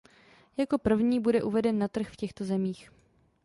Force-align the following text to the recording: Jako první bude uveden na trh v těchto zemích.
Jako 0.57 0.77
první 0.77 1.19
bude 1.19 1.43
uveden 1.43 1.79
na 1.79 1.87
trh 1.87 2.09
v 2.11 2.15
těchto 2.15 2.43
zemích. 2.43 2.89